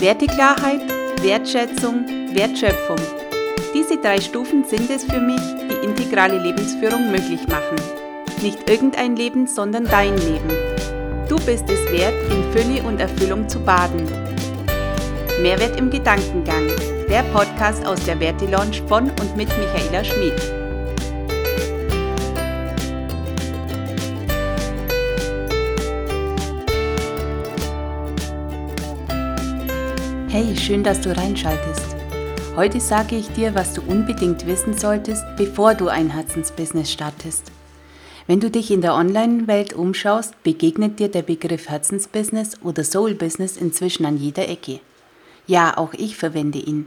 [0.00, 0.80] Werteklarheit,
[1.22, 3.00] Wertschätzung, Wertschöpfung.
[3.74, 7.76] Diese drei Stufen sind es für mich, die integrale Lebensführung möglich machen.
[8.40, 10.50] Nicht irgendein Leben, sondern dein Leben.
[11.28, 14.06] Du bist es wert, in Fülle und Erfüllung zu baden.
[15.42, 16.68] Mehrwert im Gedankengang.
[17.10, 20.57] Der Podcast aus der Werte Lounge von und mit Michaela Schmid.
[30.40, 31.96] Hey, schön, dass du reinschaltest.
[32.54, 37.50] Heute sage ich dir, was du unbedingt wissen solltest, bevor du ein Herzensbusiness startest.
[38.28, 44.06] Wenn du dich in der Online-Welt umschaust, begegnet dir der Begriff Herzensbusiness oder Soul-Business inzwischen
[44.06, 44.78] an jeder Ecke.
[45.48, 46.86] Ja, auch ich verwende ihn.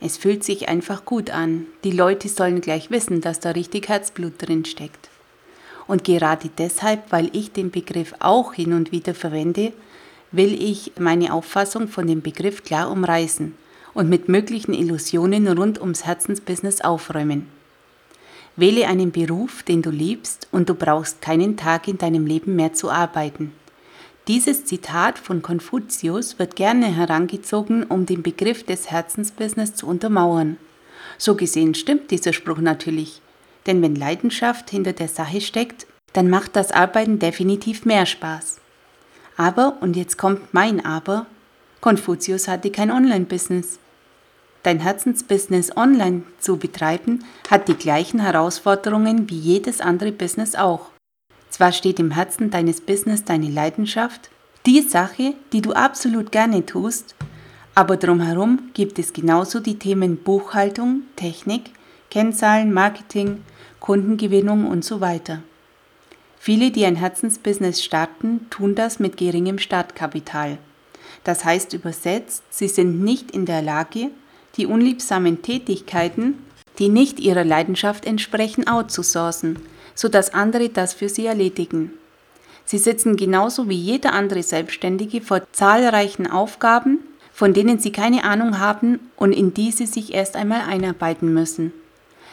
[0.00, 1.66] Es fühlt sich einfach gut an.
[1.84, 5.10] Die Leute sollen gleich wissen, dass da richtig Herzblut drin steckt.
[5.86, 9.74] Und gerade deshalb, weil ich den Begriff auch hin und wieder verwende,
[10.32, 13.54] will ich meine Auffassung von dem Begriff klar umreißen
[13.94, 17.48] und mit möglichen Illusionen rund ums Herzensbusiness aufräumen.
[18.56, 22.72] Wähle einen Beruf, den du liebst, und du brauchst keinen Tag in deinem Leben mehr
[22.72, 23.52] zu arbeiten.
[24.26, 30.58] Dieses Zitat von Konfuzius wird gerne herangezogen, um den Begriff des Herzensbusiness zu untermauern.
[31.16, 33.22] So gesehen stimmt dieser Spruch natürlich,
[33.66, 38.60] denn wenn Leidenschaft hinter der Sache steckt, dann macht das Arbeiten definitiv mehr Spaß.
[39.38, 41.24] Aber, und jetzt kommt mein Aber,
[41.80, 43.78] Konfuzius hatte kein Online-Business.
[44.64, 50.90] Dein Herzensbusiness online zu betreiben, hat die gleichen Herausforderungen wie jedes andere Business auch.
[51.50, 54.28] Zwar steht im Herzen deines Business deine Leidenschaft,
[54.66, 57.14] die Sache, die du absolut gerne tust,
[57.76, 61.70] aber drumherum gibt es genauso die Themen Buchhaltung, Technik,
[62.10, 63.44] Kennzahlen, Marketing,
[63.78, 65.42] Kundengewinnung und so weiter.
[66.38, 70.58] Viele, die ein Herzensbusiness starten, tun das mit geringem Startkapital.
[71.24, 74.10] Das heißt übersetzt, sie sind nicht in der Lage,
[74.56, 76.38] die unliebsamen Tätigkeiten,
[76.78, 79.58] die nicht ihrer Leidenschaft entsprechen, outzusourcen,
[79.94, 81.92] sodass andere das für sie erledigen.
[82.64, 87.00] Sie sitzen genauso wie jeder andere Selbstständige vor zahlreichen Aufgaben,
[87.32, 91.72] von denen sie keine Ahnung haben und in die sie sich erst einmal einarbeiten müssen.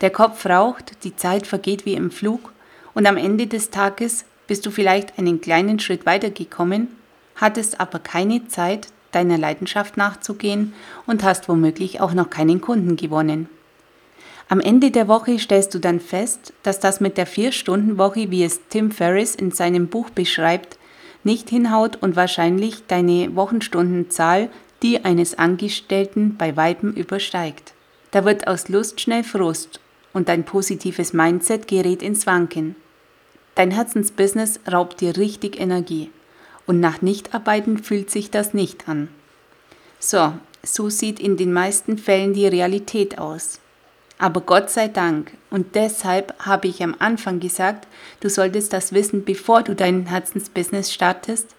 [0.00, 2.52] Der Kopf raucht, die Zeit vergeht wie im Flug
[2.96, 6.88] und am Ende des Tages bist du vielleicht einen kleinen Schritt weitergekommen,
[7.34, 10.72] hattest aber keine Zeit, deiner Leidenschaft nachzugehen
[11.06, 13.50] und hast womöglich auch noch keinen Kunden gewonnen.
[14.48, 18.60] Am Ende der Woche stellst du dann fest, dass das mit der Vier-Stunden-Woche, wie es
[18.70, 20.78] Tim Ferriss in seinem Buch beschreibt,
[21.22, 24.48] nicht hinhaut und wahrscheinlich deine Wochenstundenzahl
[24.82, 27.74] die eines Angestellten bei Weiben übersteigt.
[28.10, 29.80] Da wird aus Lust schnell Frust
[30.14, 32.76] und dein positives Mindset gerät ins Wanken.
[33.56, 36.10] Dein Herzensbusiness raubt dir richtig Energie.
[36.66, 39.08] Und nach Nichtarbeiten fühlt sich das nicht an.
[39.98, 43.60] So, so sieht in den meisten Fällen die Realität aus.
[44.18, 47.86] Aber Gott sei Dank, und deshalb habe ich am Anfang gesagt,
[48.20, 51.54] du solltest das wissen, bevor du dein Herzensbusiness startest.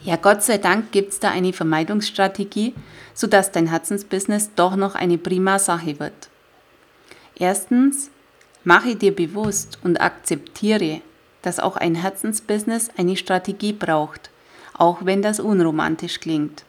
[0.00, 2.74] Ja, Gott sei Dank gibt es da eine Vermeidungsstrategie,
[3.12, 6.30] sodass dein Herzensbusiness doch noch eine prima Sache wird.
[7.34, 8.10] Erstens,
[8.64, 11.02] mache dir bewusst und akzeptiere,
[11.42, 14.30] dass auch ein Herzensbusiness eine Strategie braucht,
[14.74, 16.64] auch wenn das unromantisch klingt.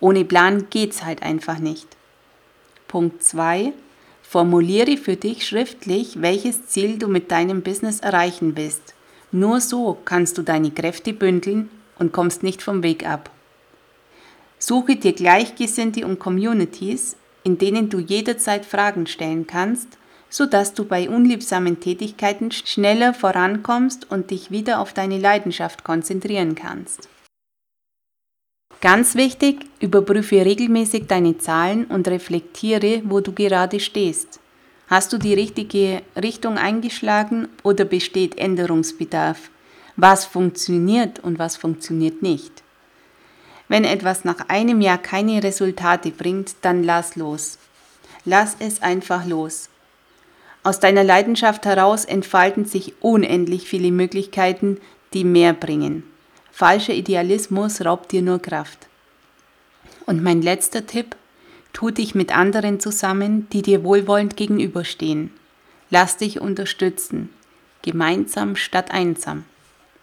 [0.00, 1.86] Ohne Plan geht's halt einfach nicht.
[2.88, 3.72] Punkt 2.
[4.22, 8.94] Formuliere für dich schriftlich, welches Ziel du mit deinem Business erreichen willst.
[9.32, 13.30] Nur so kannst du deine Kräfte bündeln und kommst nicht vom Weg ab.
[14.58, 21.08] Suche dir Gleichgesinnte und Communities, in denen du jederzeit Fragen stellen kannst sodass du bei
[21.08, 27.08] unliebsamen Tätigkeiten schneller vorankommst und dich wieder auf deine Leidenschaft konzentrieren kannst.
[28.80, 34.38] Ganz wichtig, überprüfe regelmäßig deine Zahlen und reflektiere, wo du gerade stehst.
[34.88, 39.50] Hast du die richtige Richtung eingeschlagen oder besteht Änderungsbedarf?
[39.96, 42.62] Was funktioniert und was funktioniert nicht?
[43.68, 47.58] Wenn etwas nach einem Jahr keine Resultate bringt, dann lass los.
[48.24, 49.70] Lass es einfach los.
[50.66, 54.78] Aus deiner Leidenschaft heraus entfalten sich unendlich viele Möglichkeiten,
[55.14, 56.02] die mehr bringen.
[56.50, 58.88] Falscher Idealismus raubt dir nur Kraft.
[60.06, 61.14] Und mein letzter Tipp,
[61.72, 65.30] tu dich mit anderen zusammen, die dir wohlwollend gegenüberstehen.
[65.90, 67.30] Lass dich unterstützen.
[67.82, 69.44] Gemeinsam statt einsam.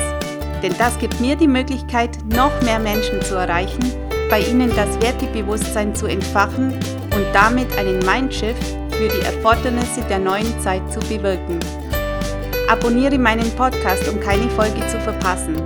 [0.62, 3.82] Denn das gibt mir die Möglichkeit, noch mehr Menschen zu erreichen,
[4.30, 10.60] bei ihnen das Wertebewusstsein zu entfachen und damit einen Mindshift für die Erfordernisse der neuen
[10.60, 11.58] Zeit zu bewirken.
[12.68, 15.56] Abonniere meinen Podcast, um keine Folge zu verpassen.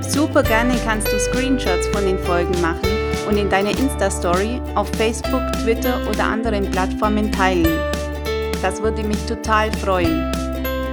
[0.00, 2.95] Super gerne kannst du Screenshots von den Folgen machen
[3.26, 7.78] und in deiner Insta-Story auf Facebook, Twitter oder anderen Plattformen teilen.
[8.62, 10.32] Das würde mich total freuen.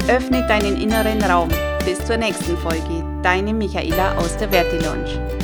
[0.07, 1.49] Öffne deinen inneren Raum.
[1.85, 3.03] Bis zur nächsten Folge.
[3.21, 5.42] Deine Michaela aus der Werte Lounge.